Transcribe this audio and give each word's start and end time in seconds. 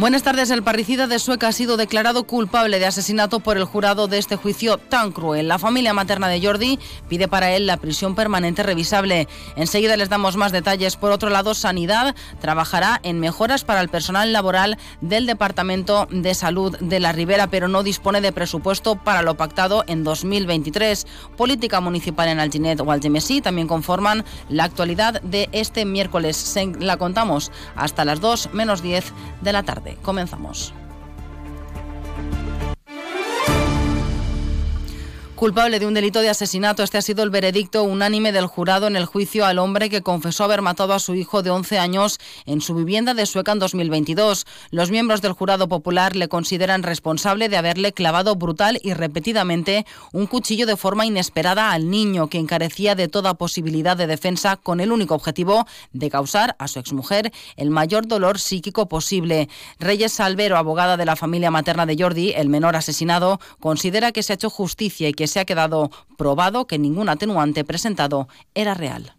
Buenas 0.00 0.22
tardes. 0.22 0.48
El 0.48 0.62
parricida 0.62 1.06
de 1.08 1.18
Sueca 1.18 1.48
ha 1.48 1.52
sido 1.52 1.76
declarado 1.76 2.24
culpable 2.24 2.78
de 2.78 2.86
asesinato 2.86 3.40
por 3.40 3.58
el 3.58 3.64
jurado 3.64 4.08
de 4.08 4.16
este 4.16 4.36
juicio 4.36 4.78
tan 4.78 5.12
cruel. 5.12 5.48
La 5.48 5.58
familia 5.58 5.92
materna 5.92 6.28
de 6.28 6.40
Jordi 6.40 6.78
pide 7.10 7.28
para 7.28 7.52
él 7.52 7.66
la 7.66 7.76
prisión 7.76 8.14
permanente 8.14 8.62
revisable. 8.62 9.28
Enseguida 9.56 9.98
les 9.98 10.08
damos 10.08 10.38
más 10.38 10.52
detalles. 10.52 10.96
Por 10.96 11.12
otro 11.12 11.28
lado, 11.28 11.52
Sanidad 11.52 12.16
trabajará 12.40 12.98
en 13.02 13.20
mejoras 13.20 13.62
para 13.62 13.82
el 13.82 13.90
personal 13.90 14.32
laboral 14.32 14.78
del 15.02 15.26
Departamento 15.26 16.08
de 16.10 16.32
Salud 16.32 16.78
de 16.78 16.98
la 16.98 17.12
Ribera, 17.12 17.48
pero 17.48 17.68
no 17.68 17.82
dispone 17.82 18.22
de 18.22 18.32
presupuesto 18.32 18.96
para 18.96 19.20
lo 19.20 19.36
pactado 19.36 19.84
en 19.86 20.02
2023. 20.02 21.06
Política 21.36 21.82
municipal 21.82 22.30
en 22.30 22.40
Alginet 22.40 22.80
o 22.80 22.90
Algemesí 22.90 23.42
también 23.42 23.68
conforman 23.68 24.24
la 24.48 24.64
actualidad 24.64 25.20
de 25.20 25.50
este 25.52 25.84
miércoles. 25.84 26.56
La 26.78 26.96
contamos 26.96 27.52
hasta 27.76 28.06
las 28.06 28.22
2 28.22 28.54
menos 28.54 28.80
10 28.80 29.12
de 29.42 29.52
la 29.52 29.62
tarde. 29.62 29.89
Comenzamos. 30.02 30.72
Culpable 35.40 35.78
de 35.78 35.86
un 35.86 35.94
delito 35.94 36.20
de 36.20 36.28
asesinato, 36.28 36.82
este 36.82 36.98
ha 36.98 37.00
sido 37.00 37.22
el 37.22 37.30
veredicto 37.30 37.82
unánime 37.82 38.30
del 38.30 38.44
jurado 38.44 38.86
en 38.86 38.94
el 38.94 39.06
juicio 39.06 39.46
al 39.46 39.58
hombre 39.58 39.88
que 39.88 40.02
confesó 40.02 40.44
haber 40.44 40.60
matado 40.60 40.92
a 40.92 40.98
su 40.98 41.14
hijo 41.14 41.42
de 41.42 41.48
11 41.48 41.78
años 41.78 42.18
en 42.44 42.60
su 42.60 42.74
vivienda 42.74 43.14
de 43.14 43.24
Sueca 43.24 43.52
en 43.52 43.58
2022. 43.58 44.44
Los 44.70 44.90
miembros 44.90 45.22
del 45.22 45.32
jurado 45.32 45.66
popular 45.66 46.14
le 46.14 46.28
consideran 46.28 46.82
responsable 46.82 47.48
de 47.48 47.56
haberle 47.56 47.94
clavado 47.94 48.36
brutal 48.36 48.78
y 48.82 48.92
repetidamente 48.92 49.86
un 50.12 50.26
cuchillo 50.26 50.66
de 50.66 50.76
forma 50.76 51.06
inesperada 51.06 51.72
al 51.72 51.88
niño, 51.88 52.28
que 52.28 52.36
encarecía 52.36 52.94
de 52.94 53.08
toda 53.08 53.32
posibilidad 53.32 53.96
de 53.96 54.06
defensa 54.06 54.56
con 54.56 54.78
el 54.78 54.92
único 54.92 55.14
objetivo 55.14 55.66
de 55.94 56.10
causar 56.10 56.54
a 56.58 56.68
su 56.68 56.80
exmujer 56.80 57.32
el 57.56 57.70
mayor 57.70 58.06
dolor 58.06 58.38
psíquico 58.38 58.90
posible. 58.90 59.48
Reyes 59.78 60.12
Salvero, 60.12 60.58
abogada 60.58 60.98
de 60.98 61.06
la 61.06 61.16
familia 61.16 61.50
materna 61.50 61.86
de 61.86 61.96
Jordi, 61.98 62.34
el 62.36 62.50
menor 62.50 62.76
asesinado, 62.76 63.40
considera 63.58 64.12
que 64.12 64.22
se 64.22 64.34
ha 64.34 64.34
hecho 64.34 64.50
justicia 64.50 65.08
y 65.08 65.14
que 65.14 65.29
se 65.30 65.40
ha 65.40 65.46
quedado 65.46 65.90
probado 66.18 66.66
que 66.66 66.78
ningún 66.78 67.08
atenuante 67.08 67.64
presentado 67.64 68.28
era 68.54 68.74
real. 68.74 69.14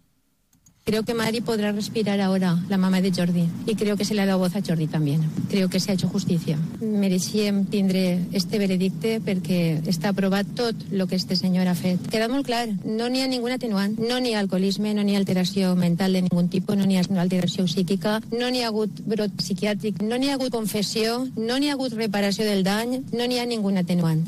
Creo 0.84 1.04
que 1.04 1.14
Mari 1.14 1.40
podrá 1.42 1.70
respirar 1.70 2.20
ahora, 2.20 2.58
la 2.68 2.76
mamá 2.76 3.00
de 3.00 3.12
Jordi, 3.12 3.48
y 3.66 3.76
creo 3.76 3.96
que 3.96 4.04
se 4.04 4.14
le 4.14 4.22
ha 4.22 4.26
dado 4.26 4.40
voz 4.40 4.56
a 4.56 4.62
Jordi 4.66 4.88
también. 4.88 5.22
Creo 5.48 5.68
que 5.68 5.78
se 5.78 5.92
ha 5.92 5.94
hecho 5.94 6.08
justicia. 6.08 6.58
Mereixíem 6.80 7.66
tindre 7.70 8.18
este 8.34 8.58
veredicte 8.58 9.20
perquè 9.22 9.78
està 9.86 10.10
aprovat 10.10 10.50
tot 10.58 10.74
el 10.90 11.06
que 11.06 11.14
este 11.14 11.38
senyor 11.38 11.70
ha 11.70 11.76
fet. 11.78 12.02
Queda 12.10 12.26
molt 12.26 12.50
clar, 12.50 12.66
no 12.82 13.06
n'hi 13.06 13.22
ha 13.22 13.30
ningun 13.30 13.54
atenuant, 13.54 13.94
no 14.02 14.18
n'hi 14.18 14.34
ha 14.34 14.42
alcoholisme, 14.42 14.90
no 14.90 15.06
n'hi 15.06 15.14
ha 15.14 15.22
alteració 15.22 15.76
mental 15.78 16.18
de 16.18 16.26
ningun 16.26 16.50
tipus, 16.50 16.74
no 16.74 16.82
n'hi 16.82 16.98
ha 16.98 17.06
alteració 17.06 17.70
psíquica, 17.70 18.18
no 18.34 18.50
n'hi 18.50 18.66
ha 18.66 18.74
hagut 18.74 19.06
brot 19.06 19.38
psiquiàtric, 19.38 20.02
no 20.02 20.18
n'hi 20.18 20.34
ha 20.34 20.38
hagut 20.40 20.50
confessió, 20.50 21.28
no 21.38 21.62
n'hi 21.62 21.70
ha 21.70 21.78
hagut 21.78 21.94
reparació 21.94 22.42
del 22.42 22.66
dany, 22.66 23.04
no 23.14 23.30
n'hi 23.30 23.38
ha 23.38 23.46
ningun 23.46 23.78
atenuant. 23.78 24.26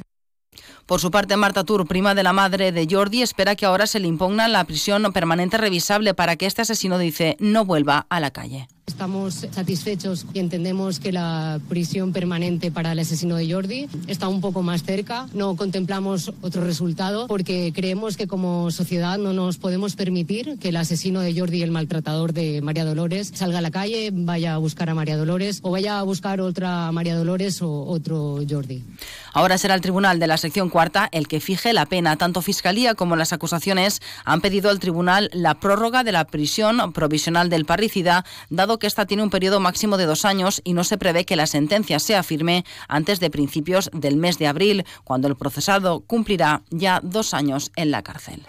Por 0.87 1.01
su 1.01 1.11
parte, 1.11 1.37
Marta 1.37 1.65
Tur, 1.65 1.87
prima 1.87 2.15
de 2.15 2.23
la 2.23 2.35
madre 2.35 2.71
de 2.71 2.87
Jordi, 2.91 3.23
espera 3.23 3.57
que 3.57 3.65
ahora 3.65 3.87
se 3.87 4.01
le 4.01 4.09
imponga 4.09 4.49
la 4.49 4.65
prisión 4.65 5.11
permanente 5.15 5.57
revisable 5.57 6.13
para 6.13 6.37
que 6.37 6.45
este 6.45 6.61
asesino, 6.63 6.99
dice, 6.99 7.37
no 7.41 7.65
vuelva 7.65 8.07
a 8.11 8.21
la 8.21 8.31
calle. 8.31 8.69
Estamos 8.87 9.47
satisfechos 9.51 10.27
y 10.35 10.41
entendemos 10.41 11.01
que 11.01 11.11
la 11.11 11.59
prisión 11.71 12.13
permanente 12.13 12.71
para 12.71 12.93
el 12.93 12.99
asesino 12.99 13.37
de 13.37 13.51
Jordi 13.51 13.89
está 14.09 14.29
un 14.29 14.43
poco 14.43 14.63
más 14.63 14.83
cerca. 14.83 15.27
No 15.33 15.57
contemplamos 15.57 16.33
otro 16.43 16.63
resultado 16.63 17.27
porque 17.27 17.73
creemos 17.75 18.19
que 18.19 18.27
como 18.27 18.71
sociedad 18.71 19.17
no 19.17 19.33
nos 19.33 19.57
podemos 19.57 19.97
permitir 19.97 20.59
que 20.59 20.69
el 20.69 20.77
asesino 20.77 21.21
de 21.21 21.37
Jordi, 21.37 21.63
el 21.63 21.71
maltratador 21.71 22.35
de 22.35 22.61
María 22.61 22.85
Dolores, 22.85 23.33
salga 23.35 23.59
a 23.59 23.63
la 23.63 23.71
calle, 23.71 24.11
vaya 24.13 24.55
a 24.55 24.59
buscar 24.59 24.91
a 24.91 24.95
María 24.95 25.17
Dolores 25.17 25.61
o 25.63 25.71
vaya 25.71 25.99
a 25.99 26.03
buscar 26.03 26.43
otra 26.43 26.93
María 26.93 27.17
Dolores 27.17 27.63
o 27.63 27.87
otro 27.87 28.41
Jordi. 28.49 28.85
Ahora 29.33 29.57
será 29.57 29.75
el 29.75 29.81
Tribunal 29.81 30.21
de 30.21 30.27
la 30.27 30.37
Sección 30.37 30.69
Cuarta 30.75 31.09
el 31.13 31.29
que 31.29 31.39
fije 31.39 31.73
la 31.73 31.87
pena. 31.87 32.17
Tanto 32.17 32.43
Fiscalía 32.43 32.97
como 32.97 33.15
las 33.15 33.33
acusaciones 33.33 34.03
han 34.25 34.41
pedido 34.41 34.71
al 34.71 34.81
Tribunal 34.81 35.31
la 35.33 35.55
prórroga 35.55 36.03
de 36.03 36.11
la 36.11 36.25
prisión 36.25 36.93
provisional 36.93 37.49
del 37.49 37.65
parricida, 37.65 38.25
dado 38.51 38.81
que 38.81 38.89
esta 38.89 39.07
tiene 39.07 39.23
un 39.23 39.31
periodo 39.31 39.61
máximo 39.61 39.99
de 39.99 40.07
dos 40.07 40.25
años 40.25 40.61
y 40.65 40.73
no 40.73 40.83
se 40.83 40.99
prevé 40.99 41.27
que 41.27 41.37
la 41.37 41.47
sentencia 41.47 42.01
sea 42.01 42.25
firme 42.25 42.65
antes 42.89 43.21
de 43.21 43.31
principios 43.31 43.89
del 43.93 44.17
mes 44.17 44.37
de 44.39 44.49
abril, 44.49 44.85
cuando 45.05 45.29
el 45.29 45.37
procesado 45.37 46.01
cumplirá 46.01 46.63
ya 46.71 46.99
dos 47.05 47.35
años 47.35 47.71
en 47.77 47.93
la 47.93 48.03
cárcel. 48.03 48.45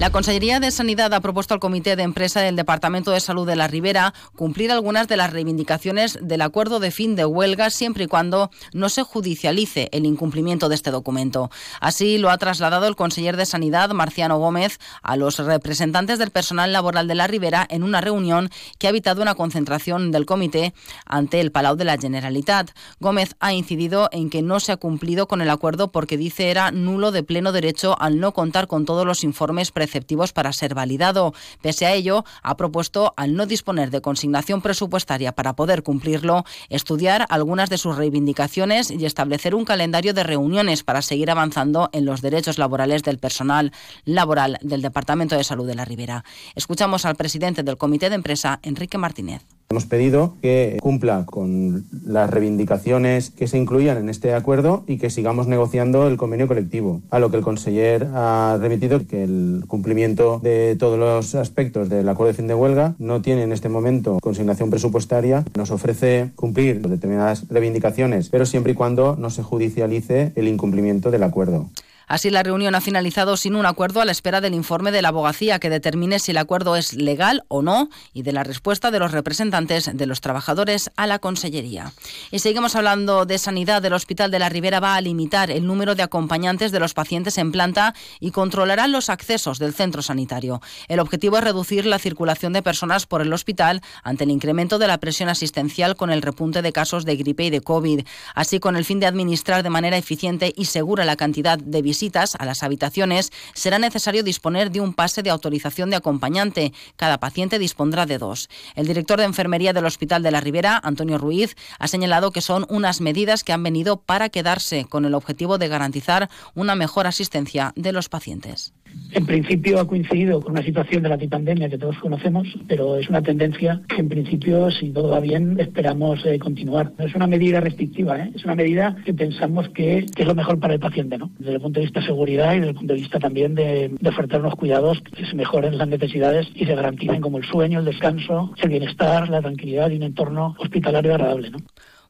La 0.00 0.10
Consellería 0.10 0.58
de 0.58 0.72
Sanidad 0.72 1.14
ha 1.14 1.20
propuesto 1.20 1.54
al 1.54 1.60
Comité 1.60 1.94
de 1.94 2.02
Empresa 2.02 2.40
del 2.40 2.56
Departamento 2.56 3.12
de 3.12 3.20
Salud 3.20 3.46
de 3.46 3.54
la 3.54 3.68
Ribera 3.68 4.12
cumplir 4.34 4.72
algunas 4.72 5.06
de 5.06 5.16
las 5.16 5.32
reivindicaciones 5.32 6.18
del 6.20 6.42
acuerdo 6.42 6.80
de 6.80 6.90
fin 6.90 7.14
de 7.14 7.24
huelga 7.24 7.70
siempre 7.70 8.04
y 8.04 8.06
cuando 8.08 8.50
no 8.72 8.88
se 8.88 9.04
judicialice 9.04 9.88
el 9.92 10.04
incumplimiento 10.04 10.68
de 10.68 10.74
este 10.74 10.90
documento. 10.90 11.48
Así 11.80 12.18
lo 12.18 12.30
ha 12.30 12.38
trasladado 12.38 12.88
el 12.88 12.96
conseller 12.96 13.36
de 13.36 13.46
Sanidad, 13.46 13.90
Marciano 13.90 14.36
Gómez, 14.36 14.80
a 15.02 15.16
los 15.16 15.38
representantes 15.38 16.18
del 16.18 16.32
personal 16.32 16.72
laboral 16.72 17.06
de 17.06 17.14
la 17.14 17.28
Ribera 17.28 17.64
en 17.70 17.84
una 17.84 18.00
reunión 18.00 18.50
que 18.78 18.88
ha 18.88 18.90
evitado 18.90 19.22
una 19.22 19.36
concentración 19.36 20.10
del 20.10 20.26
comité 20.26 20.74
ante 21.06 21.40
el 21.40 21.52
Palau 21.52 21.76
de 21.76 21.84
la 21.84 21.98
Generalitat. 21.98 22.72
Gómez 22.98 23.36
ha 23.38 23.52
incidido 23.52 24.08
en 24.10 24.28
que 24.28 24.42
no 24.42 24.58
se 24.58 24.72
ha 24.72 24.76
cumplido 24.76 25.28
con 25.28 25.40
el 25.40 25.50
acuerdo 25.50 25.92
porque 25.92 26.16
dice 26.16 26.50
era 26.50 26.72
nulo 26.72 27.12
de 27.12 27.22
pleno 27.22 27.52
derecho 27.52 27.96
al 28.00 28.18
no 28.18 28.32
contar 28.32 28.66
con 28.66 28.84
todos 28.84 29.06
los 29.06 29.22
informes 29.22 29.70
preceptivos 29.84 30.32
para 30.32 30.52
ser 30.52 30.74
validado. 30.74 31.34
Pese 31.60 31.84
a 31.84 31.92
ello, 31.92 32.24
ha 32.42 32.56
propuesto, 32.56 33.12
al 33.18 33.34
no 33.34 33.44
disponer 33.44 33.90
de 33.90 34.00
consignación 34.00 34.62
presupuestaria 34.62 35.32
para 35.32 35.52
poder 35.52 35.82
cumplirlo, 35.82 36.44
estudiar 36.70 37.26
algunas 37.28 37.68
de 37.68 37.76
sus 37.76 37.96
reivindicaciones 37.96 38.90
y 38.90 39.04
establecer 39.04 39.54
un 39.54 39.66
calendario 39.66 40.14
de 40.14 40.22
reuniones 40.22 40.84
para 40.84 41.02
seguir 41.02 41.30
avanzando 41.30 41.90
en 41.92 42.06
los 42.06 42.22
derechos 42.22 42.58
laborales 42.58 43.02
del 43.02 43.18
personal 43.18 43.72
laboral 44.06 44.58
del 44.62 44.80
Departamento 44.80 45.36
de 45.36 45.44
Salud 45.44 45.66
de 45.66 45.74
la 45.74 45.84
Ribera. 45.84 46.24
Escuchamos 46.54 47.04
al 47.04 47.16
presidente 47.16 47.62
del 47.62 47.76
Comité 47.76 48.08
de 48.08 48.16
Empresa, 48.16 48.60
Enrique 48.62 48.96
Martínez. 48.96 49.53
Hemos 49.70 49.86
pedido 49.86 50.34
que 50.40 50.78
cumpla 50.80 51.24
con 51.26 51.84
las 52.04 52.30
reivindicaciones 52.30 53.30
que 53.30 53.48
se 53.48 53.58
incluían 53.58 53.96
en 53.96 54.08
este 54.08 54.34
acuerdo 54.34 54.84
y 54.86 54.98
que 54.98 55.10
sigamos 55.10 55.48
negociando 55.48 56.06
el 56.06 56.16
convenio 56.16 56.46
colectivo, 56.46 57.00
a 57.10 57.18
lo 57.18 57.30
que 57.30 57.38
el 57.38 57.42
conseller 57.42 58.08
ha 58.14 58.58
remitido 58.60 59.06
que 59.06 59.24
el 59.24 59.64
cumplimiento 59.66 60.38
de 60.42 60.76
todos 60.78 60.98
los 60.98 61.34
aspectos 61.34 61.88
del 61.88 62.08
acuerdo 62.08 62.28
de 62.28 62.36
fin 62.36 62.46
de 62.46 62.54
huelga 62.54 62.94
no 62.98 63.22
tiene 63.22 63.42
en 63.42 63.52
este 63.52 63.68
momento 63.68 64.18
consignación 64.20 64.70
presupuestaria, 64.70 65.44
nos 65.56 65.70
ofrece 65.70 66.30
cumplir 66.36 66.86
determinadas 66.86 67.48
reivindicaciones, 67.48 68.28
pero 68.28 68.46
siempre 68.46 68.72
y 68.72 68.76
cuando 68.76 69.16
no 69.16 69.30
se 69.30 69.42
judicialice 69.42 70.32
el 70.36 70.48
incumplimiento 70.48 71.10
del 71.10 71.22
acuerdo. 71.22 71.68
Así, 72.06 72.30
la 72.30 72.42
reunión 72.42 72.74
ha 72.74 72.80
finalizado 72.80 73.36
sin 73.36 73.54
un 73.54 73.66
acuerdo 73.66 74.00
a 74.00 74.04
la 74.04 74.12
espera 74.12 74.40
del 74.40 74.54
informe 74.54 74.92
de 74.92 75.02
la 75.02 75.08
abogacía 75.08 75.58
que 75.58 75.70
determine 75.70 76.18
si 76.18 76.32
el 76.32 76.38
acuerdo 76.38 76.76
es 76.76 76.92
legal 76.92 77.44
o 77.48 77.62
no 77.62 77.88
y 78.12 78.22
de 78.22 78.32
la 78.32 78.44
respuesta 78.44 78.90
de 78.90 78.98
los 78.98 79.12
representantes 79.12 79.90
de 79.92 80.06
los 80.06 80.20
trabajadores 80.20 80.90
a 80.96 81.06
la 81.06 81.18
Consellería. 81.18 81.92
Y 82.30 82.40
seguimos 82.40 82.76
hablando 82.76 83.24
de 83.24 83.38
sanidad. 83.38 83.84
El 83.84 83.94
Hospital 83.94 84.30
de 84.30 84.38
la 84.38 84.48
Ribera 84.48 84.80
va 84.80 84.96
a 84.96 85.00
limitar 85.00 85.50
el 85.50 85.66
número 85.66 85.94
de 85.94 86.02
acompañantes 86.02 86.72
de 86.72 86.80
los 86.80 86.92
pacientes 86.92 87.38
en 87.38 87.52
planta 87.52 87.94
y 88.20 88.32
controlará 88.32 88.86
los 88.86 89.08
accesos 89.08 89.58
del 89.58 89.72
centro 89.72 90.02
sanitario. 90.02 90.60
El 90.88 91.00
objetivo 91.00 91.38
es 91.38 91.44
reducir 91.44 91.86
la 91.86 91.98
circulación 91.98 92.52
de 92.52 92.62
personas 92.62 93.06
por 93.06 93.22
el 93.22 93.32
hospital 93.32 93.80
ante 94.02 94.24
el 94.24 94.30
incremento 94.30 94.78
de 94.78 94.88
la 94.88 94.98
presión 94.98 95.28
asistencial 95.28 95.96
con 95.96 96.10
el 96.10 96.22
repunte 96.22 96.60
de 96.60 96.72
casos 96.72 97.04
de 97.04 97.16
gripe 97.16 97.44
y 97.44 97.50
de 97.50 97.60
COVID. 97.60 98.06
Así, 98.34 98.60
con 98.60 98.76
el 98.76 98.84
fin 98.84 99.00
de 99.00 99.06
administrar 99.06 99.62
de 99.62 99.70
manera 99.70 99.96
eficiente 99.96 100.52
y 100.54 100.66
segura 100.66 101.04
la 101.04 101.16
cantidad 101.16 101.58
de 101.58 101.82
visitas 101.82 101.93
visitas 101.94 102.34
a 102.40 102.44
las 102.44 102.64
habitaciones, 102.64 103.30
será 103.54 103.78
necesario 103.78 104.24
disponer 104.24 104.72
de 104.72 104.80
un 104.80 104.94
pase 104.94 105.22
de 105.22 105.30
autorización 105.30 105.90
de 105.90 105.96
acompañante. 105.96 106.72
Cada 106.96 107.18
paciente 107.18 107.60
dispondrá 107.60 108.04
de 108.04 108.18
dos. 108.18 108.48
El 108.74 108.88
director 108.88 109.20
de 109.20 109.26
enfermería 109.26 109.72
del 109.72 109.84
Hospital 109.84 110.24
de 110.24 110.32
la 110.32 110.40
Ribera, 110.40 110.80
Antonio 110.82 111.18
Ruiz, 111.18 111.54
ha 111.78 111.86
señalado 111.86 112.32
que 112.32 112.40
son 112.40 112.66
unas 112.68 113.00
medidas 113.00 113.44
que 113.44 113.52
han 113.52 113.62
venido 113.62 113.98
para 113.98 114.28
quedarse 114.28 114.86
con 114.86 115.04
el 115.04 115.14
objetivo 115.14 115.56
de 115.56 115.68
garantizar 115.68 116.28
una 116.56 116.74
mejor 116.74 117.06
asistencia 117.06 117.72
de 117.76 117.92
los 117.92 118.08
pacientes. 118.08 118.72
En 119.12 119.26
principio 119.26 119.80
ha 119.80 119.86
coincidido 119.86 120.40
con 120.40 120.52
una 120.52 120.62
situación 120.62 121.02
de 121.02 121.08
la 121.08 121.14
antipandemia 121.14 121.68
que 121.68 121.78
todos 121.78 121.98
conocemos, 121.98 122.46
pero 122.66 122.96
es 122.96 123.08
una 123.08 123.22
tendencia 123.22 123.80
que 123.88 124.00
en 124.00 124.08
principio, 124.08 124.70
si 124.70 124.90
todo 124.90 125.10
va 125.10 125.20
bien, 125.20 125.58
esperamos 125.60 126.24
eh, 126.26 126.38
continuar. 126.38 126.92
No 126.98 127.04
es 127.04 127.14
una 127.14 127.26
medida 127.26 127.60
restrictiva, 127.60 128.18
¿eh? 128.18 128.32
es 128.34 128.44
una 128.44 128.54
medida 128.54 128.96
que 129.04 129.14
pensamos 129.14 129.68
que, 129.70 130.06
que, 130.14 130.22
es 130.22 130.28
lo 130.28 130.34
mejor 130.34 130.58
para 130.58 130.74
el 130.74 130.80
paciente, 130.80 131.18
¿no? 131.18 131.30
desde 131.38 131.54
el 131.54 131.60
punto 131.60 131.80
de 131.80 131.83
vista 131.84 132.00
de 132.00 132.06
seguridad 132.06 132.54
y 132.54 132.60
desde 132.60 132.70
el 132.70 132.76
punto 132.76 132.94
de 132.94 133.00
vista 133.00 133.18
también 133.18 133.54
de, 133.54 133.88
de 133.88 134.08
ofertar 134.08 134.40
unos 134.40 134.54
cuidados 134.54 135.00
que 135.00 135.26
se 135.26 135.34
mejoren 135.34 135.78
las 135.78 135.88
necesidades 135.88 136.46
y 136.54 136.66
se 136.66 136.74
garanticen 136.74 137.20
como 137.20 137.38
el 137.38 137.44
sueño, 137.44 137.78
el 137.78 137.84
descanso, 137.84 138.52
el 138.62 138.68
bienestar, 138.68 139.28
la 139.28 139.40
tranquilidad 139.40 139.90
y 139.90 139.96
un 139.96 140.02
entorno 140.04 140.56
hospitalario 140.58 141.14
agradable. 141.14 141.52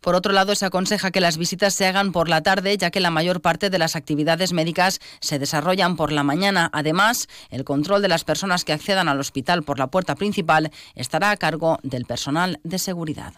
Por 0.04 0.16
otro 0.16 0.34
lado, 0.34 0.54
se 0.54 0.66
aconseja 0.66 1.10
que 1.10 1.22
las 1.22 1.38
visitas 1.38 1.72
se 1.72 1.86
hagan 1.86 2.12
por 2.12 2.28
la 2.28 2.42
tarde, 2.42 2.76
ya 2.76 2.90
que 2.90 3.00
la 3.00 3.10
mayor 3.10 3.40
parte 3.40 3.70
de 3.70 3.78
las 3.78 3.96
actividades 3.96 4.52
médicas 4.52 5.00
se 5.20 5.38
desarrollan 5.38 5.96
por 5.96 6.12
la 6.12 6.22
mañana. 6.22 6.68
Además, 6.74 7.26
el 7.48 7.64
control 7.64 8.02
de 8.02 8.08
las 8.08 8.22
personas 8.22 8.66
que 8.66 8.74
accedan 8.74 9.08
al 9.08 9.18
hospital 9.18 9.62
por 9.62 9.78
la 9.78 9.86
puerta 9.86 10.14
principal 10.14 10.70
estará 10.94 11.30
a 11.30 11.38
cargo 11.38 11.78
del 11.82 12.04
personal 12.04 12.60
de 12.64 12.78
seguridad. 12.78 13.32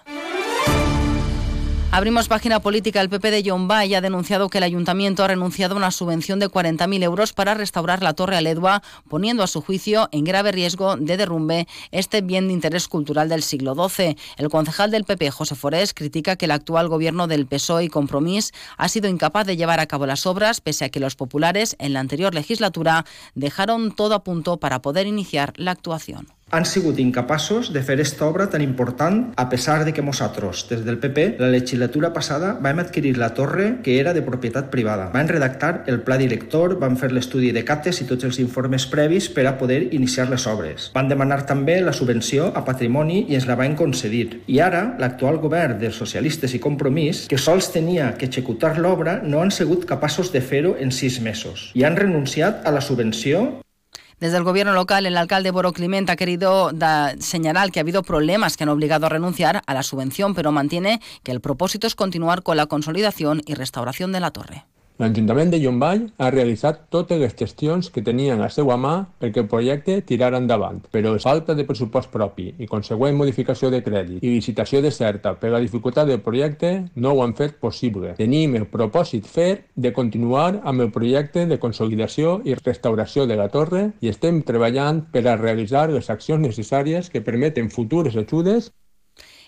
Abrimos 1.97 2.29
página 2.29 2.61
política. 2.61 3.01
El 3.01 3.09
PP 3.09 3.31
de 3.31 3.43
John 3.47 3.69
Bay 3.69 3.95
ha 3.95 4.03
denunciado 4.03 4.51
que 4.51 4.59
el 4.59 4.65
ayuntamiento 4.65 5.25
ha 5.25 5.29
renunciado 5.29 5.75
a 5.75 5.79
una 5.79 5.91
subvención 5.91 6.39
de 6.39 6.51
40.000 6.51 7.03
euros 7.03 7.33
para 7.33 7.55
restaurar 7.55 8.03
la 8.03 8.13
Torre 8.13 8.37
Aledua, 8.37 8.83
poniendo 9.09 9.43
a 9.43 9.47
su 9.47 9.63
juicio 9.63 10.11
en 10.13 10.25
grave 10.25 10.53
riesgo 10.53 10.99
de 10.99 11.17
derrumbe 11.17 11.67
este 11.93 12.21
bien 12.21 12.49
de 12.49 12.53
interés 12.53 12.87
cultural 12.87 13.31
del 13.31 13.43
siglo 13.43 13.75
XII. 13.75 14.15
El 14.37 14.51
concejal 14.51 14.91
del 14.91 15.05
PP, 15.05 15.31
José 15.31 15.55
Forés, 15.55 15.95
critica 15.95 16.37
que 16.37 16.45
el 16.45 16.51
actual 16.51 16.91
gobierno 16.91 17.29
del 17.29 17.47
PSOE 17.47 17.85
y 17.85 17.89
Compromís 17.89 18.53
ha 18.77 18.91
sido 18.91 19.09
incapaz 19.09 19.47
de 19.47 19.57
llevar 19.57 19.81
a 19.81 19.87
cabo 19.87 20.05
las 20.05 20.27
obras, 20.27 20.61
pese 20.61 20.85
a 20.85 20.91
que 20.91 21.01
los 21.01 21.17
populares 21.17 21.77
en 21.79 21.95
la 21.95 22.01
anterior 22.01 22.35
legislatura 22.35 23.07
dejaron 23.35 23.91
todo 23.91 24.17
a 24.17 24.23
punto 24.23 24.59
para 24.59 24.83
poder 24.83 25.07
iniciar 25.07 25.55
la 25.57 25.71
actuación. 25.71 26.36
Han 26.57 26.65
sigut 26.65 27.01
incapaços 27.03 27.73
de 27.75 27.83
fer 27.83 27.99
esta 28.01 28.25
obra 28.25 28.47
tan 28.49 28.63
important 28.63 29.35
a 29.37 29.49
pesar 29.51 29.85
de 29.85 29.93
que 29.93 30.03
nosaltres, 30.03 30.69
des 30.71 30.85
del 30.87 30.99
PP, 30.99 31.37
la 31.39 31.51
legislatura 31.51 32.13
passada 32.15 32.55
vam 32.63 32.79
adquirir 32.79 33.19
la 33.19 33.35
torre 33.35 33.83
que 33.83 33.99
era 34.01 34.15
de 34.15 34.23
propietat 34.23 34.71
privada. 34.71 35.11
Van 35.13 35.29
redactar 35.29 35.83
el 35.87 36.01
pla 36.01 36.17
director, 36.17 36.79
van 36.79 36.97
fer 36.97 37.11
l'estudi 37.13 37.51
de 37.53 37.65
cates 37.65 38.01
i 38.01 38.07
tots 38.07 38.25
els 38.25 38.39
informes 38.39 38.87
previs 38.87 39.29
per 39.29 39.45
a 39.51 39.57
poder 39.59 39.93
iniciar 39.93 40.31
les 40.31 40.47
obres. 40.47 40.89
Van 40.95 41.11
demanar 41.13 41.43
també 41.51 41.81
la 41.83 41.93
subvenció 41.93 42.49
a 42.55 42.65
patrimoni 42.65 43.27
i 43.29 43.37
ens 43.37 43.51
la 43.51 43.59
van 43.59 43.77
concedir. 43.77 44.41
I 44.47 44.63
ara, 44.65 44.95
l'actual 45.03 45.43
govern 45.43 45.77
dels 45.83 45.99
socialistes 45.99 46.55
i 46.55 46.63
compromís, 46.63 47.27
que 47.29 47.43
sols 47.43 47.69
tenia 47.75 48.15
que 48.17 48.31
executar 48.31 48.79
l'obra, 48.79 49.19
no 49.23 49.43
han 49.43 49.51
sigut 49.51 49.85
capaços 49.85 50.33
de 50.33 50.41
fer-ho 50.41 50.77
en 50.79 50.95
sis 50.95 51.21
mesos. 51.21 51.73
I 51.75 51.85
han 51.85 52.01
renunciat 52.01 52.65
a 52.65 52.73
la 52.73 52.81
subvenció 52.81 53.66
Desde 54.19 54.39
el 54.39 54.45
gobierno 54.45 54.73
local, 54.73 55.05
el 55.05 55.19
alcalde 55.19 55.51
Boro 55.51 55.75
Clement 55.75 56.09
ha 56.09 56.17
querido 56.17 56.71
señalar 57.19 57.71
que 57.71 57.81
ha 57.81 57.83
habido 57.83 58.03
problemas 58.03 58.57
que 58.57 58.63
han 58.63 58.71
obligado 58.71 59.05
a 59.05 59.11
renunciar 59.11 59.63
a 59.67 59.75
la 59.75 59.83
subvención, 59.83 60.35
pero 60.35 60.53
mantiene 60.53 61.03
que 61.23 61.33
el 61.33 61.41
propósito 61.43 61.87
es 61.87 61.95
continuar 61.95 62.43
con 62.43 62.57
la 62.57 62.65
consolidación 62.65 63.43
y 63.45 63.53
restauración 63.53 64.13
de 64.13 64.21
la 64.21 64.31
torre. 64.31 64.65
L'Ajuntament 64.97 65.51
de 65.53 65.59
Llombai 65.61 65.99
ha 66.17 66.29
realitzat 66.33 66.79
totes 66.89 67.19
les 67.21 67.35
gestions 67.37 67.91
que 67.93 68.01
tenien 68.05 68.41
a 68.41 68.47
seva 68.49 68.79
mà 68.81 68.93
perquè 69.21 69.43
el 69.43 69.49
projecte 69.51 69.99
tirara 70.09 70.39
endavant, 70.41 70.79
però 70.95 71.11
falta 71.21 71.53
de 71.59 71.67
pressupost 71.69 72.09
propi 72.15 72.47
i 72.57 72.69
consegüent 72.71 73.19
modificació 73.19 73.69
de 73.75 73.83
crèdit 73.85 74.25
i 74.25 74.31
licitació 74.39 74.81
de 74.81 74.93
certa 74.99 75.35
per 75.43 75.51
la 75.53 75.61
dificultat 75.61 76.09
del 76.09 76.23
projecte 76.25 76.71
no 76.95 77.13
ho 77.13 77.21
han 77.27 77.37
fet 77.37 77.59
possible. 77.61 78.15
Tenim 78.17 78.57
el 78.57 78.65
propòsit 78.73 79.29
fer 79.29 79.51
de 79.77 79.93
continuar 79.93 80.63
amb 80.65 80.87
el 80.87 80.91
projecte 80.97 81.45
de 81.45 81.61
consolidació 81.61 82.39
i 82.49 82.57
restauració 82.57 83.29
de 83.29 83.37
la 83.37 83.51
torre 83.53 83.91
i 84.01 84.09
estem 84.09 84.41
treballant 84.49 85.05
per 85.13 85.27
a 85.27 85.37
realitzar 85.37 85.91
les 85.93 86.09
accions 86.09 86.41
necessàries 86.41 87.13
que 87.13 87.21
permeten 87.21 87.69
futures 87.69 88.17
ajudes 88.17 88.73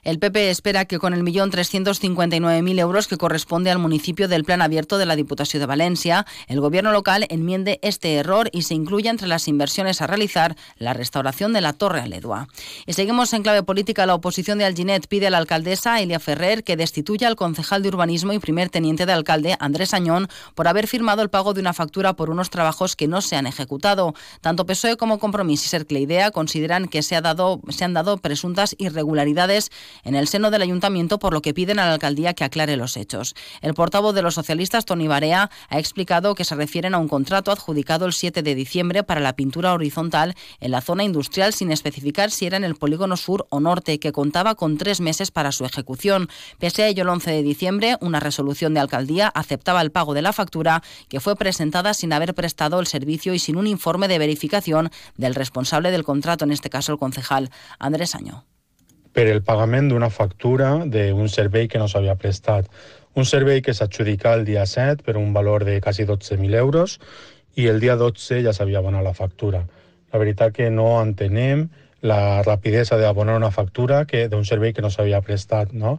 El 0.04 0.18
PP 0.18 0.50
espera 0.50 0.84
que 0.84 0.98
con 0.98 1.14
el 1.14 1.22
millón 1.22 1.50
359.000 1.50 2.78
euros 2.78 3.08
que 3.08 3.16
corresponde 3.16 3.70
al 3.70 3.78
municipio 3.78 4.28
del 4.28 4.44
plan 4.44 4.62
abierto 4.62 4.98
de 4.98 5.06
la 5.06 5.16
Diputación 5.16 5.60
de 5.60 5.66
Valencia, 5.66 6.26
el 6.46 6.60
gobierno 6.60 6.92
local 6.92 7.26
enmiende 7.28 7.78
este 7.82 8.14
error 8.14 8.48
y 8.52 8.62
se 8.62 8.74
incluya 8.74 9.10
entre 9.10 9.28
las 9.28 9.48
inversiones 9.48 10.00
a 10.00 10.06
realizar 10.06 10.56
la 10.76 10.92
restauración 10.92 11.52
de 11.52 11.60
la 11.60 11.72
Torre 11.72 12.00
Aledua. 12.00 12.48
Y 12.86 12.92
seguimos 12.92 13.32
en 13.32 13.42
clave 13.42 13.62
política. 13.62 14.06
La 14.06 14.14
oposición 14.14 14.58
de 14.58 14.64
Alginet 14.64 15.06
pide 15.08 15.26
a 15.26 15.30
la 15.30 15.38
alcaldesa 15.38 16.00
Elia 16.00 16.20
Ferrer 16.20 16.64
que 16.64 16.76
destituya 16.76 17.28
al 17.28 17.36
concejal 17.36 17.82
de 17.82 17.88
urbanismo 17.88 18.32
y 18.32 18.38
primer 18.38 18.70
teniente 18.70 19.06
de 19.06 19.12
alcalde 19.12 19.56
Andrés 19.58 19.94
Añón 19.94 20.28
por 20.54 20.68
haber 20.68 20.86
firmado 20.86 21.22
el 21.22 21.30
pago 21.30 21.54
de 21.54 21.60
una 21.60 21.72
factura 21.72 22.14
por 22.14 22.30
unos 22.30 22.50
trabajos 22.50 22.96
que 22.96 23.08
no 23.08 23.20
se 23.20 23.36
han 23.36 23.46
ejecutado. 23.46 24.14
Tanto 24.40 24.66
PSOE 24.66 24.96
como 24.96 25.18
Compromís 25.18 25.64
y 25.64 25.68
Sercleidea 25.68 26.30
consideran 26.30 26.86
que 26.88 27.02
se, 27.02 27.16
ha 27.16 27.22
se 27.68 27.84
han 27.84 27.94
dado 27.94 28.16
presuntas 28.18 28.74
irregularidades 28.78 29.70
en 30.04 30.14
el 30.14 30.28
seno 30.28 30.50
del 30.50 30.62
ayuntamiento, 30.62 31.18
por 31.18 31.32
lo 31.32 31.42
que 31.42 31.54
piden 31.54 31.78
a 31.78 31.86
la 31.86 31.94
alcaldía 31.94 32.34
que 32.34 32.44
aclare 32.44 32.76
los 32.76 32.96
hechos. 32.96 33.34
El 33.60 33.74
portavoz 33.74 34.14
de 34.14 34.22
los 34.22 34.34
socialistas, 34.34 34.84
Tony 34.84 35.08
Barea, 35.08 35.50
ha 35.68 35.78
explicado 35.78 36.34
que 36.34 36.44
se 36.44 36.54
refieren 36.54 36.94
a 36.94 36.98
un 36.98 37.08
contrato 37.08 37.50
adjudicado 37.50 38.06
el 38.06 38.12
7 38.12 38.42
de 38.42 38.54
diciembre 38.54 39.04
para 39.04 39.20
la 39.20 39.34
pintura 39.34 39.72
horizontal 39.72 40.34
en 40.60 40.70
la 40.70 40.80
zona 40.80 41.04
industrial 41.04 41.52
sin 41.52 41.70
especificar 41.70 42.30
si 42.30 42.46
era 42.46 42.56
en 42.56 42.64
el 42.64 42.74
polígono 42.74 43.16
sur 43.16 43.46
o 43.50 43.60
norte, 43.60 43.98
que 43.98 44.12
contaba 44.12 44.54
con 44.54 44.78
tres 44.78 45.00
meses 45.00 45.30
para 45.30 45.52
su 45.52 45.64
ejecución. 45.64 46.28
Pese 46.58 46.82
a 46.82 46.88
ello, 46.88 47.02
el 47.02 47.08
11 47.08 47.30
de 47.30 47.42
diciembre, 47.42 47.96
una 48.00 48.20
resolución 48.20 48.74
de 48.74 48.80
alcaldía 48.80 49.28
aceptaba 49.28 49.82
el 49.82 49.90
pago 49.90 50.14
de 50.14 50.22
la 50.22 50.32
factura 50.32 50.82
que 51.08 51.20
fue 51.20 51.36
presentada 51.36 51.94
sin 51.94 52.12
haber 52.12 52.34
prestado 52.34 52.80
el 52.80 52.86
servicio 52.86 53.34
y 53.34 53.38
sin 53.38 53.56
un 53.56 53.66
informe 53.66 54.08
de 54.08 54.18
verificación 54.18 54.90
del 55.16 55.34
responsable 55.34 55.90
del 55.90 56.04
contrato, 56.04 56.44
en 56.44 56.52
este 56.52 56.70
caso 56.70 56.92
el 56.92 56.98
concejal 56.98 57.50
Andrés 57.78 58.14
Año. 58.14 58.44
Per 59.12 59.26
el 59.26 59.42
pagament 59.42 59.88
d'una 59.90 60.10
factura 60.10 60.70
d'un 60.86 61.28
servei 61.28 61.68
que 61.68 61.78
no 61.78 61.88
s'havia 61.88 62.16
prestat. 62.16 62.68
Un 63.14 63.24
servei 63.24 63.62
que 63.62 63.74
s'adjudica 63.74 64.34
el 64.34 64.44
dia 64.44 64.66
7 64.66 65.02
per 65.04 65.16
un 65.16 65.32
valor 65.32 65.64
de 65.64 65.80
quasi 65.80 66.04
12.000 66.06 66.54
euros 66.54 66.98
i 67.56 67.66
el 67.66 67.80
dia 67.80 67.96
12 67.96 68.42
ja 68.44 68.52
s'havia 68.52 68.78
abonat 68.78 69.04
la 69.04 69.14
factura. 69.14 69.64
La 70.12 70.18
veritat 70.22 70.54
que 70.54 70.70
no 70.70 71.02
entenem 71.02 71.68
la 72.00 72.42
rapidesa 72.42 72.96
d'abonar 72.96 73.36
una 73.36 73.50
factura 73.50 74.04
que 74.06 74.28
d'un 74.28 74.44
servei 74.44 74.72
que 74.72 74.82
no 74.82 74.90
s'havia 74.90 75.20
prestat, 75.20 75.72
no? 75.72 75.98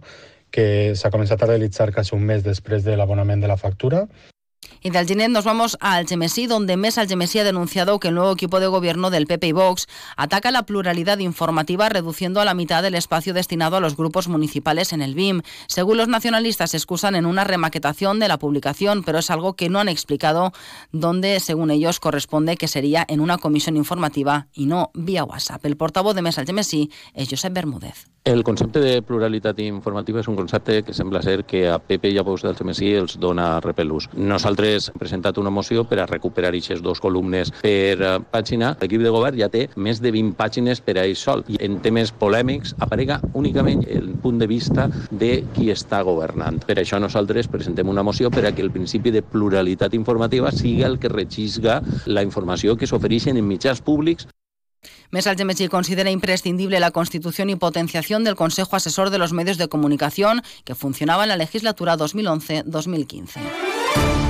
que 0.52 0.96
s'ha 0.96 1.12
començat 1.14 1.44
a 1.44 1.50
realitzar 1.52 1.92
quasi 1.94 2.16
un 2.16 2.24
mes 2.26 2.44
després 2.44 2.84
de 2.84 2.96
l'abonament 2.98 3.42
de 3.42 3.50
la 3.52 3.58
factura 3.58 4.08
Y 4.82 4.92
de 4.92 5.00
Alginet 5.00 5.30
nos 5.30 5.44
vamos 5.44 5.78
a 5.82 5.96
Algemesí, 5.96 6.48
donde 6.48 6.78
Mesa 6.78 7.02
Algemesí 7.02 7.38
ha 7.40 7.44
denunciado 7.44 8.00
que 8.00 8.08
el 8.08 8.16
nuevo 8.16 8.32
equipo 8.32 8.62
de 8.62 8.68
gobierno 8.68 9.10
del 9.10 9.28
PP 9.28 9.48
y 9.48 9.52
Vox 9.52 9.88
ataca 10.16 10.52
la 10.52 10.64
pluralidad 10.64 11.20
informativa, 11.20 11.90
reduciendo 11.90 12.40
a 12.40 12.46
la 12.46 12.54
mitad 12.54 12.86
el 12.86 12.96
espacio 12.96 13.34
destinado 13.34 13.76
a 13.76 13.82
los 13.82 13.98
grupos 13.98 14.30
municipales 14.30 14.94
en 14.94 15.02
el 15.02 15.16
BIM. 15.16 15.42
Según 15.68 15.98
los 15.98 16.08
nacionalistas, 16.08 16.72
se 16.72 16.78
excusan 16.78 17.16
en 17.16 17.26
una 17.26 17.44
remaquetación 17.44 18.20
de 18.20 18.30
la 18.30 18.40
publicación, 18.40 19.04
pero 19.04 19.20
es 19.20 19.30
algo 19.30 19.56
que 19.56 19.68
no 19.68 19.80
han 19.80 19.90
explicado 19.90 20.54
donde, 20.94 21.42
según 21.42 21.72
ellos, 21.72 22.00
corresponde 22.00 22.56
que 22.56 22.70
sería 22.70 23.06
en 23.10 23.20
una 23.20 23.38
comisión 23.38 23.76
informativa 23.76 24.48
y 24.54 24.66
no 24.66 24.92
vía 24.94 25.26
WhatsApp. 25.26 25.66
El 25.66 25.76
portavoz 25.76 26.16
de 26.16 26.22
Mesa 26.22 26.40
Algemesí 26.40 26.90
es 27.14 27.28
Josep 27.30 27.52
Bermúdez. 27.52 28.08
El 28.26 28.44
concepte 28.44 28.82
de 28.84 29.00
pluralitat 29.02 29.58
informativa 29.64 30.20
és 30.22 30.28
un 30.30 30.36
concepte 30.38 30.84
que 30.84 30.94
sembla 30.94 31.22
ser 31.24 31.46
que 31.50 31.64
a 31.72 31.80
PP 31.80 32.12
i 32.14 32.18
a 32.20 32.24
Vox 32.28 32.44
del 32.44 32.54
CMSI 32.54 32.90
els 33.00 33.16
dona 33.18 33.46
repelús. 33.64 34.06
Nosaltres 34.14 34.69
hem 34.78 35.00
presentat 35.00 35.38
una 35.42 35.54
moció 35.54 35.84
per 35.90 36.00
a 36.00 36.08
recuperar 36.10 36.52
aquestes 36.52 36.84
dues 36.86 37.02
columnes 37.02 37.52
per 37.62 37.98
eh, 37.98 38.16
pàgina. 38.32 38.74
L'equip 38.82 39.04
de 39.04 39.14
govern 39.14 39.38
ja 39.40 39.50
té 39.52 39.68
més 39.76 40.02
de 40.04 40.14
20 40.16 40.36
pàgines 40.40 40.82
per 40.86 40.98
a 40.98 41.06
ell 41.06 41.18
sol. 41.20 41.44
I 41.50 41.60
en 41.66 41.80
temes 41.84 42.12
polèmics 42.12 42.76
aparega 42.80 43.20
únicament 43.34 43.84
el 43.88 44.12
punt 44.24 44.40
de 44.42 44.50
vista 44.50 44.90
de 45.12 45.44
qui 45.56 45.70
està 45.74 46.02
governant. 46.08 46.62
Per 46.66 46.80
això 46.80 47.00
nosaltres 47.02 47.50
presentem 47.52 47.90
una 47.90 48.04
moció 48.04 48.32
per 48.32 48.46
a 48.46 48.54
que 48.56 48.66
el 48.66 48.72
principi 48.72 49.12
de 49.12 49.24
pluralitat 49.24 49.96
informativa 49.98 50.52
sigui 50.52 50.84
el 50.88 51.00
que 51.00 51.12
regisga 51.12 51.82
la 52.06 52.26
informació 52.26 52.78
que 52.78 52.90
s'ofereixen 52.90 53.38
en 53.38 53.48
mitjans 53.48 53.82
públics 53.82 54.28
Mesa 55.12 55.32
Algemesí 55.32 55.68
considera 55.68 56.12
imprescindible 56.12 56.80
la 56.80 56.92
constitución 56.92 57.50
y 57.50 57.56
potenciación 57.56 58.24
del 58.24 58.36
Consejo 58.36 58.76
Asesor 58.76 59.10
de 59.10 59.18
los 59.18 59.34
Medios 59.34 59.58
de 59.58 59.68
Comunicación 59.68 60.44
que 60.64 60.76
funcionaba 60.76 61.24
en 61.24 61.30
la 61.30 61.38
legislatura 61.38 61.98
2011-2015. 61.98 64.29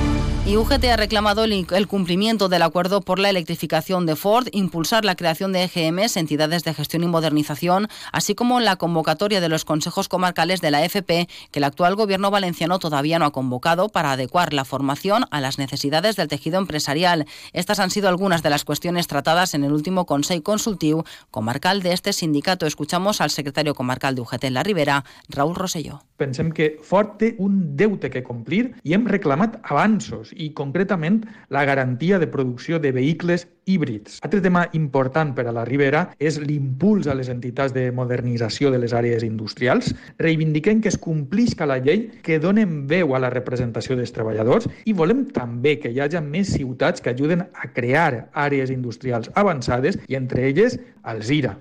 Y 0.50 0.56
UGT 0.56 0.84
ha 0.86 0.96
reclamado 0.96 1.44
el 1.44 1.86
cumplimiento 1.86 2.48
del 2.48 2.62
acuerdo 2.62 3.02
por 3.02 3.20
la 3.20 3.30
electrificación 3.30 4.04
de 4.04 4.16
Ford, 4.16 4.48
impulsar 4.50 5.04
la 5.04 5.14
creación 5.14 5.52
de 5.52 5.62
EGMs, 5.62 6.16
entidades 6.16 6.64
de 6.64 6.74
gestión 6.74 7.04
y 7.04 7.06
modernización, 7.06 7.86
así 8.10 8.34
como 8.34 8.58
la 8.58 8.74
convocatoria 8.74 9.40
de 9.40 9.48
los 9.48 9.64
consejos 9.64 10.08
comarcales 10.08 10.60
de 10.60 10.72
la 10.72 10.84
FP, 10.84 11.28
que 11.52 11.60
el 11.60 11.62
actual 11.62 11.94
gobierno 11.94 12.32
valenciano 12.32 12.80
todavía 12.80 13.20
no 13.20 13.26
ha 13.26 13.30
convocado 13.30 13.90
para 13.90 14.10
adecuar 14.10 14.52
la 14.52 14.64
formación 14.64 15.24
a 15.30 15.40
las 15.40 15.58
necesidades 15.58 16.16
del 16.16 16.26
tejido 16.26 16.58
empresarial. 16.58 17.26
Estas 17.52 17.78
han 17.78 17.90
sido 17.90 18.08
algunas 18.08 18.42
de 18.42 18.50
las 18.50 18.64
cuestiones 18.64 19.06
tratadas 19.06 19.54
en 19.54 19.62
el 19.62 19.70
último 19.70 20.04
Consejo 20.04 20.42
Consultivo 20.42 21.04
comarcal 21.30 21.80
de 21.80 21.92
este 21.92 22.12
sindicato. 22.12 22.66
Escuchamos 22.66 23.20
al 23.20 23.30
secretario 23.30 23.76
comarcal 23.76 24.16
de 24.16 24.22
UGT 24.22 24.42
en 24.42 24.54
la 24.54 24.64
Ribera, 24.64 25.04
Raúl 25.28 25.54
Rosselló. 25.54 26.02
Pensem 26.20 26.50
que 26.52 26.76
Ford 26.84 27.14
té 27.16 27.30
un 27.40 27.76
deute 27.78 28.10
que 28.12 28.20
complir 28.20 28.74
i 28.84 28.92
hem 28.92 29.06
reclamat 29.08 29.56
avanços 29.62 30.34
i 30.40 30.50
concretament 30.56 31.22
la 31.52 31.64
garantia 31.68 32.18
de 32.18 32.26
producció 32.26 32.80
de 32.80 32.92
vehicles 32.96 33.46
híbrids. 33.66 34.18
Altre 34.24 34.40
tema 34.40 34.64
important 34.72 35.34
per 35.36 35.46
a 35.46 35.54
la 35.54 35.66
Ribera 35.68 36.06
és 36.18 36.40
l'impuls 36.42 37.06
a 37.06 37.14
les 37.14 37.30
entitats 37.30 37.74
de 37.76 37.90
modernització 37.94 38.72
de 38.72 38.80
les 38.82 38.94
àrees 38.96 39.24
industrials. 39.26 39.92
Reivindiquem 40.18 40.80
que 40.80 40.90
es 40.90 40.98
complisca 40.98 41.68
la 41.68 41.78
llei, 41.78 42.08
que 42.24 42.40
donen 42.42 42.86
veu 42.90 43.14
a 43.14 43.22
la 43.22 43.30
representació 43.30 43.98
dels 44.00 44.14
treballadors 44.16 44.68
i 44.88 44.96
volem 44.96 45.26
també 45.36 45.76
que 45.78 45.92
hi 45.92 46.00
hagi 46.00 46.20
més 46.24 46.54
ciutats 46.56 47.04
que 47.04 47.14
ajuden 47.14 47.46
a 47.46 47.72
crear 47.76 48.30
àrees 48.34 48.72
industrials 48.74 49.30
avançades 49.34 50.00
i 50.08 50.18
entre 50.18 50.48
elles 50.48 50.80
Alzira. 51.02 51.58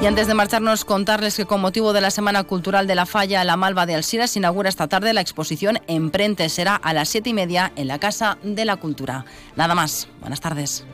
Y 0.00 0.04
antes 0.04 0.26
de 0.26 0.34
marcharnos, 0.34 0.84
contarles 0.84 1.36
que 1.36 1.46
con 1.46 1.60
motivo 1.60 1.94
de 1.94 2.02
la 2.02 2.10
Semana 2.10 2.44
Cultural 2.44 2.86
de 2.86 2.94
la 2.94 3.06
Falla, 3.06 3.42
la 3.44 3.56
Malva 3.56 3.86
de 3.86 3.94
Alcira 3.94 4.26
se 4.26 4.38
inaugura 4.38 4.68
esta 4.68 4.88
tarde 4.88 5.14
la 5.14 5.22
exposición 5.22 5.78
Emprente. 5.86 6.48
Será 6.50 6.76
a 6.76 6.92
las 6.92 7.08
siete 7.08 7.30
y 7.30 7.34
media 7.34 7.72
en 7.76 7.88
la 7.88 7.98
Casa 7.98 8.36
de 8.42 8.66
la 8.66 8.76
Cultura. 8.76 9.24
Nada 9.56 9.74
más. 9.74 10.06
Buenas 10.20 10.40
tardes. 10.40 10.84